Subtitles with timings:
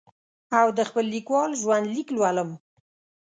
[0.59, 2.49] او د خپل لیکوال ژوند لیک لولم.